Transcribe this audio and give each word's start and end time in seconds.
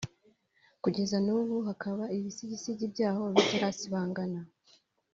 kugeza 0.83 1.17
n'ubu 1.25 1.55
hakaba 1.67 2.03
ibisigisigi 2.17 2.85
byaho 2.93 3.23
bitarasibangana 3.35 4.39